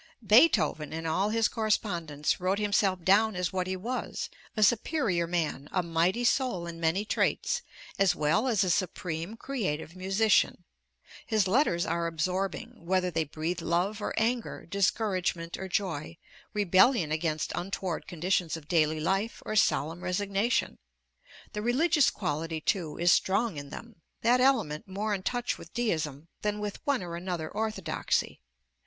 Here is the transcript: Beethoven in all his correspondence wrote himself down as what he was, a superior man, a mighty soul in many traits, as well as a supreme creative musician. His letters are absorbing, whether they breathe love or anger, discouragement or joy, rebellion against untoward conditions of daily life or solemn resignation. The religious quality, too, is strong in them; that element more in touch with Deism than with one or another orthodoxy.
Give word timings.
Beethoven 0.25 0.91
in 0.93 1.05
all 1.05 1.29
his 1.29 1.47
correspondence 1.47 2.39
wrote 2.39 2.57
himself 2.57 3.03
down 3.05 3.35
as 3.35 3.53
what 3.53 3.67
he 3.67 3.75
was, 3.75 4.31
a 4.57 4.63
superior 4.63 5.27
man, 5.27 5.69
a 5.71 5.83
mighty 5.83 6.23
soul 6.23 6.65
in 6.65 6.79
many 6.79 7.05
traits, 7.05 7.61
as 7.99 8.15
well 8.15 8.47
as 8.47 8.63
a 8.63 8.71
supreme 8.71 9.37
creative 9.37 9.95
musician. 9.95 10.63
His 11.27 11.47
letters 11.47 11.85
are 11.85 12.07
absorbing, 12.07 12.83
whether 12.83 13.11
they 13.11 13.25
breathe 13.25 13.61
love 13.61 14.01
or 14.01 14.15
anger, 14.19 14.65
discouragement 14.65 15.55
or 15.55 15.67
joy, 15.67 16.17
rebellion 16.51 17.11
against 17.11 17.51
untoward 17.53 18.07
conditions 18.07 18.57
of 18.57 18.67
daily 18.67 18.99
life 18.99 19.43
or 19.45 19.55
solemn 19.55 20.03
resignation. 20.03 20.79
The 21.53 21.61
religious 21.61 22.09
quality, 22.09 22.59
too, 22.59 22.97
is 22.97 23.11
strong 23.11 23.57
in 23.57 23.69
them; 23.69 24.01
that 24.23 24.41
element 24.41 24.87
more 24.87 25.13
in 25.13 25.21
touch 25.21 25.59
with 25.59 25.75
Deism 25.75 26.27
than 26.41 26.57
with 26.59 26.81
one 26.87 27.03
or 27.03 27.15
another 27.15 27.47
orthodoxy. 27.51 28.41